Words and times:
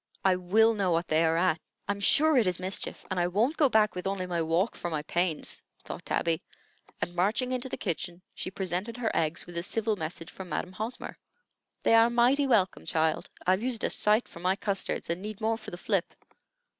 "I 0.25 0.35
will 0.35 0.73
know 0.73 0.89
what 0.89 1.07
they 1.09 1.23
are 1.23 1.37
at. 1.37 1.59
I'm 1.87 1.99
sure 1.99 2.35
it 2.35 2.47
is 2.47 2.59
mischief, 2.59 3.05
and 3.11 3.19
I 3.19 3.27
won't 3.27 3.55
go 3.55 3.69
back 3.69 3.93
with 3.93 4.07
only 4.07 4.25
my 4.25 4.41
walk 4.41 4.75
for 4.75 4.89
my 4.89 5.03
pains," 5.03 5.61
thought 5.85 6.07
Tabby; 6.07 6.41
and 6.99 7.13
marching 7.13 7.51
into 7.51 7.69
the 7.69 7.77
kitchen, 7.77 8.23
she 8.33 8.49
presented 8.49 8.97
her 8.97 9.15
eggs 9.15 9.45
with 9.45 9.57
a 9.57 9.61
civil 9.61 9.95
message 9.95 10.31
from 10.31 10.49
Madam 10.49 10.71
Hosmer. 10.71 11.19
"They 11.83 11.93
are 11.93 12.09
mighty 12.09 12.47
welcome, 12.47 12.83
child. 12.87 13.29
I've 13.45 13.61
used 13.61 13.83
a 13.83 13.91
sight 13.91 14.27
for 14.27 14.39
my 14.39 14.55
custards, 14.55 15.07
and 15.07 15.21
need 15.21 15.39
more 15.39 15.55
for 15.55 15.69
the 15.69 15.77
flip. 15.77 16.15